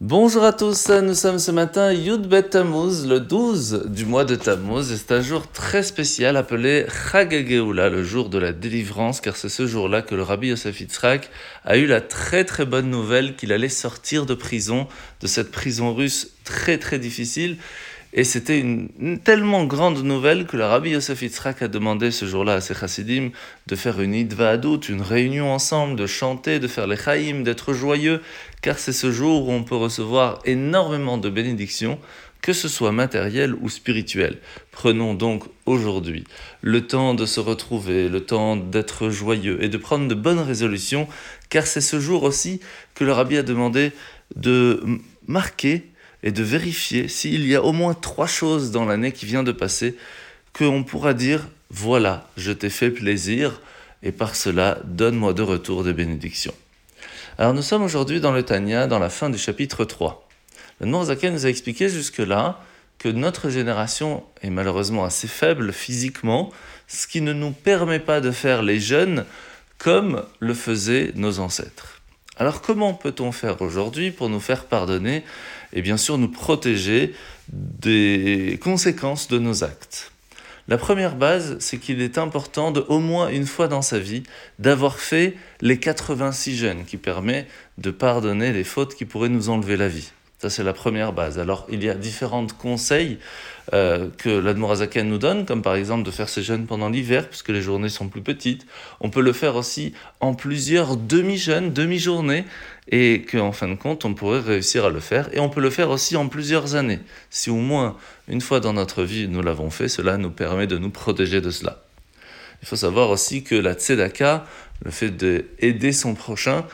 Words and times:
Bonjour 0.00 0.44
à 0.44 0.52
tous, 0.52 0.90
nous 0.90 1.14
sommes 1.14 1.40
ce 1.40 1.50
matin 1.50 1.92
Yud 1.92 2.28
Bet 2.28 2.50
Tammuz, 2.50 3.04
le 3.08 3.18
12 3.18 3.86
du 3.86 4.06
mois 4.06 4.24
de 4.24 4.36
Tammuz, 4.36 4.92
et 4.92 4.96
c'est 4.96 5.10
un 5.10 5.22
jour 5.22 5.50
très 5.50 5.82
spécial 5.82 6.36
appelé 6.36 6.86
Chag 7.10 7.32
le 7.32 8.04
jour 8.04 8.28
de 8.28 8.38
la 8.38 8.52
délivrance, 8.52 9.20
car 9.20 9.34
c'est 9.34 9.48
ce 9.48 9.66
jour-là 9.66 10.02
que 10.02 10.14
le 10.14 10.22
rabbi 10.22 10.50
Yosef 10.50 10.82
Yitzhak 10.82 11.30
a 11.64 11.76
eu 11.78 11.86
la 11.86 12.00
très 12.00 12.44
très 12.44 12.64
bonne 12.64 12.88
nouvelle 12.90 13.34
qu'il 13.34 13.52
allait 13.52 13.68
sortir 13.68 14.24
de 14.24 14.34
prison, 14.34 14.86
de 15.20 15.26
cette 15.26 15.50
prison 15.50 15.92
russe 15.92 16.30
très 16.44 16.78
très 16.78 17.00
difficile, 17.00 17.56
et 18.12 18.24
c'était 18.24 18.58
une, 18.58 19.18
tellement 19.22 19.64
grande 19.64 20.02
nouvelle 20.02 20.46
que 20.46 20.56
le 20.56 20.64
rabbi 20.64 20.90
Yosef 20.90 21.20
Yitzhak 21.22 21.62
a 21.62 21.68
demandé 21.68 22.10
ce 22.10 22.24
jour-là 22.24 22.54
à 22.54 22.60
ses 22.60 22.74
chassidim 22.74 23.30
de 23.66 23.76
faire 23.76 24.00
une 24.00 24.14
idva'adut, 24.14 24.80
une 24.88 25.02
réunion 25.02 25.52
ensemble, 25.52 25.96
de 25.96 26.06
chanter, 26.06 26.58
de 26.58 26.68
faire 26.68 26.86
les 26.86 26.96
chaïm, 26.96 27.44
d'être 27.44 27.74
joyeux, 27.74 28.22
car 28.62 28.78
c'est 28.78 28.92
ce 28.92 29.12
jour 29.12 29.48
où 29.48 29.52
on 29.52 29.62
peut 29.62 29.76
recevoir 29.76 30.40
énormément 30.46 31.18
de 31.18 31.28
bénédictions, 31.28 31.98
que 32.40 32.54
ce 32.54 32.68
soit 32.68 32.92
matériel 32.92 33.54
ou 33.60 33.68
spirituel. 33.68 34.38
Prenons 34.70 35.12
donc 35.12 35.44
aujourd'hui 35.66 36.24
le 36.62 36.86
temps 36.86 37.12
de 37.12 37.26
se 37.26 37.40
retrouver, 37.40 38.08
le 38.08 38.20
temps 38.20 38.56
d'être 38.56 39.10
joyeux 39.10 39.62
et 39.62 39.68
de 39.68 39.76
prendre 39.76 40.08
de 40.08 40.14
bonnes 40.14 40.40
résolutions, 40.40 41.08
car 41.50 41.66
c'est 41.66 41.82
ce 41.82 42.00
jour 42.00 42.22
aussi 42.22 42.60
que 42.94 43.04
le 43.04 43.12
rabbi 43.12 43.36
a 43.36 43.42
demandé 43.42 43.92
de 44.34 44.82
marquer 45.26 45.84
et 46.22 46.32
de 46.32 46.42
vérifier 46.42 47.08
s'il 47.08 47.46
y 47.46 47.54
a 47.54 47.62
au 47.62 47.72
moins 47.72 47.94
trois 47.94 48.26
choses 48.26 48.70
dans 48.70 48.84
l'année 48.84 49.12
qui 49.12 49.26
vient 49.26 49.42
de 49.42 49.52
passer 49.52 49.96
qu'on 50.52 50.84
pourra 50.84 51.14
dire 51.14 51.46
voilà, 51.70 52.28
je 52.36 52.50
t'ai 52.52 52.70
fait 52.70 52.90
plaisir 52.90 53.60
et 54.02 54.12
par 54.12 54.34
cela 54.34 54.78
donne-moi 54.84 55.34
de 55.34 55.42
retour 55.42 55.84
des 55.84 55.92
bénédictions. 55.92 56.54
Alors 57.36 57.54
nous 57.54 57.62
sommes 57.62 57.82
aujourd'hui 57.82 58.20
dans 58.20 58.32
le 58.32 58.42
Tanya, 58.42 58.86
dans 58.86 58.98
la 58.98 59.10
fin 59.10 59.30
du 59.30 59.38
chapitre 59.38 59.84
3. 59.84 60.26
Le 60.80 60.86
Noirzaken 60.86 61.34
nous 61.34 61.46
a 61.46 61.48
expliqué 61.48 61.88
jusque-là 61.88 62.60
que 62.98 63.08
notre 63.08 63.50
génération 63.50 64.24
est 64.42 64.50
malheureusement 64.50 65.04
assez 65.04 65.28
faible 65.28 65.72
physiquement, 65.72 66.50
ce 66.88 67.06
qui 67.06 67.20
ne 67.20 67.32
nous 67.32 67.52
permet 67.52 68.00
pas 68.00 68.20
de 68.20 68.30
faire 68.30 68.62
les 68.62 68.80
jeunes 68.80 69.24
comme 69.78 70.24
le 70.40 70.54
faisaient 70.54 71.12
nos 71.14 71.38
ancêtres. 71.38 72.00
Alors 72.36 72.62
comment 72.62 72.94
peut-on 72.94 73.32
faire 73.32 73.60
aujourd'hui 73.62 74.10
pour 74.10 74.28
nous 74.28 74.40
faire 74.40 74.64
pardonner 74.64 75.24
et 75.72 75.82
bien 75.82 75.96
sûr 75.96 76.18
nous 76.18 76.28
protéger 76.28 77.14
des 77.52 78.58
conséquences 78.62 79.28
de 79.28 79.38
nos 79.38 79.64
actes 79.64 80.12
La 80.68 80.76
première 80.76 81.16
base, 81.16 81.56
c'est 81.60 81.78
qu'il 81.78 82.02
est 82.02 82.18
important 82.18 82.72
de, 82.72 82.84
au 82.88 82.98
moins 82.98 83.28
une 83.28 83.46
fois 83.46 83.68
dans 83.68 83.82
sa 83.82 83.98
vie, 83.98 84.22
d'avoir 84.58 84.98
fait 84.98 85.34
les 85.60 85.78
86 85.78 86.56
jeûnes 86.56 86.84
qui 86.84 86.96
permet 86.96 87.46
de 87.78 87.90
pardonner 87.90 88.52
les 88.52 88.64
fautes 88.64 88.94
qui 88.94 89.04
pourraient 89.04 89.28
nous 89.28 89.48
enlever 89.48 89.76
la 89.76 89.88
vie. 89.88 90.10
Ça, 90.38 90.50
c'est 90.50 90.62
la 90.62 90.72
première 90.72 91.12
base. 91.12 91.40
Alors, 91.40 91.66
il 91.68 91.82
y 91.82 91.90
a 91.90 91.94
différents 91.94 92.46
conseils 92.46 93.18
euh, 93.74 94.08
que 94.18 94.28
l'Admorazaken 94.28 95.08
nous 95.08 95.18
donne, 95.18 95.44
comme 95.44 95.62
par 95.62 95.74
exemple 95.74 96.04
de 96.04 96.12
faire 96.12 96.28
ces 96.28 96.44
jeûnes 96.44 96.66
pendant 96.66 96.88
l'hiver, 96.88 97.28
puisque 97.28 97.48
les 97.48 97.60
journées 97.60 97.88
sont 97.88 98.08
plus 98.08 98.22
petites. 98.22 98.64
On 99.00 99.10
peut 99.10 99.20
le 99.20 99.32
faire 99.32 99.56
aussi 99.56 99.94
en 100.20 100.34
plusieurs 100.34 100.96
demi-jeûnes, 100.96 101.72
demi-journées, 101.72 102.44
et 102.90 103.22
qu'en 103.22 103.50
fin 103.50 103.66
de 103.66 103.74
compte, 103.74 104.04
on 104.04 104.14
pourrait 104.14 104.38
réussir 104.38 104.84
à 104.84 104.90
le 104.90 105.00
faire. 105.00 105.28
Et 105.32 105.40
on 105.40 105.48
peut 105.48 105.60
le 105.60 105.70
faire 105.70 105.90
aussi 105.90 106.16
en 106.16 106.28
plusieurs 106.28 106.76
années. 106.76 107.00
Si 107.30 107.50
au 107.50 107.56
moins 107.56 107.96
une 108.28 108.40
fois 108.40 108.60
dans 108.60 108.72
notre 108.72 109.02
vie 109.02 109.26
nous 109.26 109.42
l'avons 109.42 109.70
fait, 109.70 109.88
cela 109.88 110.18
nous 110.18 110.30
permet 110.30 110.68
de 110.68 110.78
nous 110.78 110.90
protéger 110.90 111.40
de 111.40 111.50
cela. 111.50 111.82
Il 112.62 112.68
faut 112.68 112.76
savoir 112.76 113.10
aussi 113.10 113.42
que 113.42 113.54
la 113.54 113.74
tzedaka, 113.74 114.46
le 114.84 114.90
fait 114.90 115.10
d'aider 115.10 115.92
son 115.92 116.14
prochain, 116.14 116.64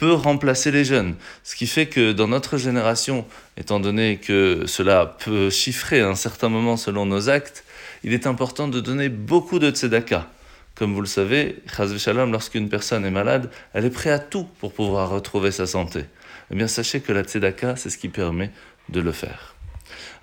peut 0.00 0.14
remplacer 0.14 0.70
les 0.70 0.82
jeunes. 0.82 1.14
Ce 1.44 1.54
qui 1.54 1.66
fait 1.66 1.84
que 1.84 2.12
dans 2.12 2.26
notre 2.26 2.56
génération, 2.56 3.26
étant 3.58 3.80
donné 3.80 4.16
que 4.16 4.62
cela 4.64 5.14
peut 5.22 5.50
chiffrer 5.50 6.00
à 6.00 6.08
un 6.08 6.14
certain 6.14 6.48
moment 6.48 6.78
selon 6.78 7.04
nos 7.04 7.28
actes, 7.28 7.64
il 8.02 8.14
est 8.14 8.26
important 8.26 8.66
de 8.66 8.80
donner 8.80 9.10
beaucoup 9.10 9.58
de 9.58 9.70
tzedaka. 9.70 10.26
Comme 10.74 10.94
vous 10.94 11.02
le 11.02 11.06
savez, 11.06 11.62
Shalom, 11.98 12.32
lorsqu'une 12.32 12.70
personne 12.70 13.04
est 13.04 13.10
malade, 13.10 13.50
elle 13.74 13.84
est 13.84 13.90
prête 13.90 14.14
à 14.14 14.18
tout 14.18 14.44
pour 14.58 14.72
pouvoir 14.72 15.10
retrouver 15.10 15.50
sa 15.50 15.66
santé. 15.66 16.06
Eh 16.50 16.54
bien, 16.54 16.66
sachez 16.66 17.00
que 17.00 17.12
la 17.12 17.22
tzedaka, 17.22 17.76
c'est 17.76 17.90
ce 17.90 17.98
qui 17.98 18.08
permet 18.08 18.50
de 18.88 19.02
le 19.02 19.12
faire. 19.12 19.54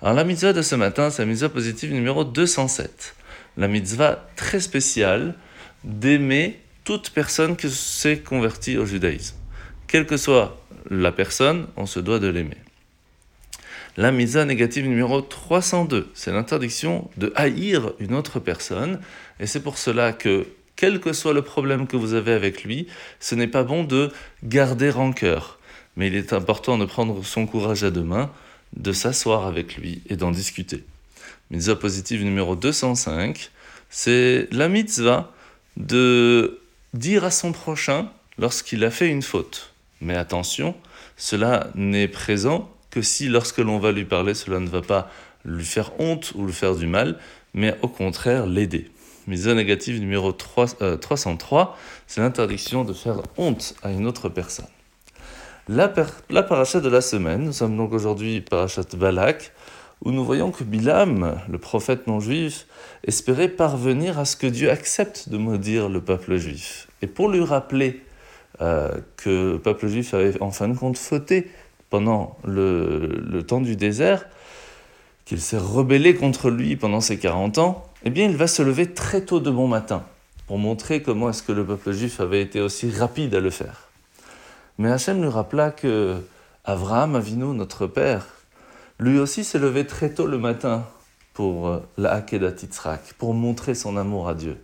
Alors, 0.02 0.14
la 0.14 0.24
mitzvah 0.24 0.52
de 0.52 0.62
ce 0.62 0.74
matin, 0.74 1.10
c'est 1.10 1.22
la 1.22 1.26
mitzvah 1.26 1.50
positive 1.50 1.92
numéro 1.92 2.24
207. 2.24 3.14
La 3.56 3.68
mitzvah 3.68 4.26
très 4.34 4.58
spéciale 4.58 5.36
d'aimer 5.84 6.58
toute 6.82 7.10
personne 7.10 7.54
qui 7.54 7.70
s'est 7.70 8.18
convertie 8.18 8.76
au 8.76 8.84
judaïsme. 8.84 9.36
Quelle 9.88 10.04
que 10.04 10.18
soit 10.18 10.60
la 10.90 11.12
personne, 11.12 11.66
on 11.78 11.86
se 11.86 11.98
doit 11.98 12.18
de 12.18 12.28
l'aimer. 12.28 12.58
La 13.96 14.12
misa 14.12 14.44
négative 14.44 14.86
numéro 14.86 15.22
302, 15.22 16.10
c'est 16.12 16.30
l'interdiction 16.30 17.10
de 17.16 17.32
haïr 17.34 17.94
une 17.98 18.14
autre 18.14 18.38
personne. 18.38 19.00
Et 19.40 19.46
c'est 19.46 19.62
pour 19.62 19.78
cela 19.78 20.12
que, 20.12 20.46
quel 20.76 21.00
que 21.00 21.14
soit 21.14 21.32
le 21.32 21.40
problème 21.40 21.86
que 21.86 21.96
vous 21.96 22.12
avez 22.12 22.32
avec 22.32 22.64
lui, 22.64 22.86
ce 23.18 23.34
n'est 23.34 23.48
pas 23.48 23.64
bon 23.64 23.82
de 23.82 24.12
garder 24.44 24.90
rancœur. 24.90 25.58
Mais 25.96 26.08
il 26.08 26.16
est 26.16 26.34
important 26.34 26.76
de 26.76 26.84
prendre 26.84 27.24
son 27.24 27.46
courage 27.46 27.82
à 27.82 27.90
deux 27.90 28.02
mains, 28.02 28.30
de 28.76 28.92
s'asseoir 28.92 29.46
avec 29.46 29.78
lui 29.78 30.02
et 30.10 30.16
d'en 30.16 30.32
discuter. 30.32 30.84
Mitzvah 31.50 31.76
positive 31.76 32.22
numéro 32.24 32.56
205, 32.56 33.50
c'est 33.88 34.48
la 34.52 34.68
mitzvah 34.68 35.32
de 35.78 36.60
dire 36.92 37.24
à 37.24 37.30
son 37.30 37.52
prochain 37.52 38.10
lorsqu'il 38.36 38.84
a 38.84 38.90
fait 38.90 39.08
une 39.08 39.22
faute. 39.22 39.72
Mais 40.00 40.16
attention, 40.16 40.74
cela 41.16 41.68
n'est 41.74 42.08
présent 42.08 42.70
que 42.90 43.02
si 43.02 43.28
lorsque 43.28 43.58
l'on 43.58 43.78
va 43.78 43.92
lui 43.92 44.04
parler, 44.04 44.34
cela 44.34 44.60
ne 44.60 44.68
va 44.68 44.82
pas 44.82 45.10
lui 45.44 45.64
faire 45.64 45.92
honte 45.98 46.32
ou 46.34 46.46
lui 46.46 46.52
faire 46.52 46.76
du 46.76 46.86
mal, 46.86 47.18
mais 47.54 47.76
au 47.82 47.88
contraire 47.88 48.46
l'aider. 48.46 48.90
Mise 49.26 49.46
négative 49.46 50.00
numéro 50.00 50.32
3, 50.32 50.98
303, 51.00 51.60
euh, 51.60 51.64
c'est 52.06 52.20
l'interdiction 52.20 52.84
de 52.84 52.94
faire 52.94 53.20
honte 53.36 53.74
à 53.82 53.90
une 53.90 54.06
autre 54.06 54.30
personne. 54.30 54.68
La, 55.68 55.88
paracha 55.88 56.80
de 56.80 56.88
la 56.88 57.02
semaine, 57.02 57.44
nous 57.44 57.52
sommes 57.52 57.76
donc 57.76 57.92
aujourd'hui 57.92 58.40
parachat 58.40 58.84
Balak, 58.96 59.52
où 60.02 60.12
nous 60.12 60.24
voyons 60.24 60.50
que 60.50 60.64
Bilam, 60.64 61.38
le 61.46 61.58
prophète 61.58 62.06
non 62.06 62.20
juif, 62.20 62.66
espérait 63.04 63.48
parvenir 63.48 64.18
à 64.18 64.24
ce 64.24 64.36
que 64.36 64.46
Dieu 64.46 64.70
accepte 64.70 65.28
de 65.28 65.36
maudire 65.36 65.90
le 65.90 66.00
peuple 66.00 66.38
juif. 66.38 66.88
Et 67.02 67.06
pour 67.06 67.28
lui 67.28 67.44
rappeler 67.44 68.02
euh, 68.60 68.90
que 69.16 69.52
le 69.52 69.58
peuple 69.58 69.86
juif 69.88 70.14
avait 70.14 70.40
en 70.42 70.50
fin 70.50 70.68
de 70.68 70.76
compte 70.76 70.98
fauté 70.98 71.50
pendant 71.90 72.36
le, 72.44 73.42
temps 73.46 73.60
du 73.60 73.76
désert, 73.76 74.26
qu'il 75.24 75.40
s'est 75.40 75.58
rebellé 75.58 76.14
contre 76.14 76.50
lui 76.50 76.76
pendant 76.76 77.00
ses 77.00 77.18
40 77.18 77.58
ans, 77.58 77.86
eh 78.04 78.10
bien 78.10 78.26
il 78.28 78.36
va 78.36 78.46
se 78.46 78.62
lever 78.62 78.92
très 78.92 79.22
tôt 79.22 79.40
de 79.40 79.50
bon 79.50 79.68
matin 79.68 80.04
pour 80.46 80.58
montrer 80.58 81.02
comment 81.02 81.30
est-ce 81.30 81.42
que 81.42 81.52
le 81.52 81.64
peuple 81.64 81.92
juif 81.92 82.20
avait 82.20 82.42
été 82.42 82.60
aussi 82.60 82.90
rapide 82.90 83.34
à 83.34 83.40
le 83.40 83.50
faire. 83.50 83.88
Mais 84.78 84.90
Hachem 84.90 85.20
lui 85.20 85.28
rappela 85.28 85.70
que 85.70 86.16
Avraham 86.64 87.16
Avinu, 87.16 87.54
notre 87.54 87.86
père, 87.86 88.26
lui 88.98 89.18
aussi 89.18 89.44
s'est 89.44 89.58
levé 89.58 89.86
très 89.86 90.10
tôt 90.10 90.26
le 90.26 90.38
matin 90.38 90.84
pour 91.32 91.68
euh, 91.68 91.80
la 91.96 92.14
Hakedat 92.14 92.62
Yitzhak, 92.62 93.14
pour 93.18 93.34
montrer 93.34 93.74
son 93.74 93.96
amour 93.96 94.28
à 94.28 94.34
Dieu. 94.34 94.56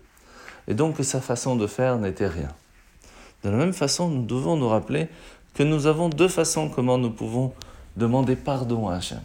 Et 0.67 0.75
donc 0.75 0.97
sa 1.03 1.21
façon 1.21 1.57
de 1.57 1.67
faire 1.67 1.99
n'était 1.99 2.27
rien. 2.27 2.49
De 3.45 3.51
la 3.51 3.57
même 3.57 3.75
façon, 3.75 4.09
nous 4.09 4.25
devons 4.25 4.57
nous 4.57 4.69
rappeler 4.69 5.09
que 5.53 5.63
nous 5.63 5.87
avons 5.87 6.09
deux 6.09 6.29
façons 6.29 6.71
comment 6.71 6.97
nous 6.97 7.11
pouvons 7.11 7.53
demander 7.97 8.37
pardon 8.37 8.89
à 8.89 8.97
Hachem. 8.97 9.21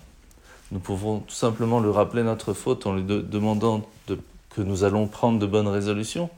Nous 0.72 0.80
pouvons 0.80 1.19
tout 1.19 1.34
simplement 1.34 1.80
lui 1.80 1.91
rappeler 1.91 2.22
notre 2.24 2.53
faute 2.53 2.85
en 2.85 2.94
lui 2.94 3.03
demandant 3.03 3.81
que 4.08 4.62
nous 4.62 4.84
allons 4.84 5.08
prendre 5.08 5.40
de 5.40 5.46
bonnes 5.46 5.69
résolutions, 5.69 6.29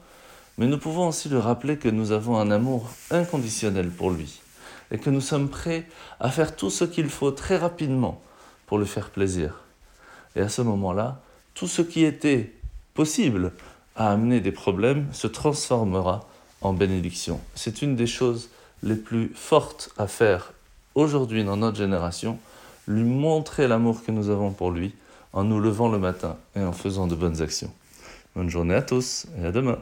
mais 0.57 0.67
nous 0.67 0.77
pouvons 0.77 1.07
aussi 1.07 1.27
lui 1.27 1.39
rappeler 1.39 1.77
que 1.77 1.89
nous 1.89 2.11
avons 2.11 2.37
un 2.37 2.51
amour 2.51 2.87
inconditionnel 3.09 3.89
pour 3.89 4.11
lui 4.11 4.39
et 4.91 4.99
que 4.99 5.09
nous 5.09 5.21
sommes 5.21 5.49
prêts 5.49 5.87
à 6.19 6.29
faire 6.29 6.55
tout 6.55 6.69
ce 6.69 6.85
qu'il 6.85 7.09
faut 7.09 7.31
très 7.31 7.57
rapidement 7.57 8.21
pour 8.67 8.77
lui 8.77 8.85
faire 8.85 9.09
plaisir. 9.09 9.61
Et 10.35 10.41
à 10.41 10.49
ce 10.49 10.61
moment-là, 10.61 11.19
tout 11.55 11.67
ce 11.67 11.81
qui 11.81 12.05
était 12.05 12.53
possible 12.93 13.53
à 13.95 14.11
amener 14.11 14.39
des 14.39 14.51
problèmes 14.51 15.07
se 15.11 15.27
transformera 15.27 16.27
en 16.61 16.73
bénédiction. 16.73 17.39
C'est 17.55 17.81
une 17.81 17.95
des 17.95 18.07
choses 18.07 18.49
les 18.83 18.95
plus 18.95 19.31
fortes 19.35 19.91
à 19.97 20.07
faire 20.07 20.53
aujourd'hui 20.95 21.43
dans 21.43 21.57
notre 21.57 21.77
génération, 21.77 22.39
lui 22.87 23.03
montrer 23.03 23.67
l'amour 23.67 24.03
que 24.03 24.11
nous 24.11 24.29
avons 24.29 24.51
pour 24.51 24.71
lui 24.71 24.93
en 25.33 25.43
nous 25.43 25.59
levant 25.59 25.89
le 25.89 25.99
matin 25.99 26.37
et 26.55 26.61
en 26.61 26.73
faisant 26.73 27.07
de 27.07 27.15
bonnes 27.15 27.41
actions. 27.41 27.71
Bonne 28.35 28.49
journée 28.49 28.75
à 28.75 28.81
tous 28.81 29.27
et 29.39 29.45
à 29.45 29.51
demain. 29.51 29.77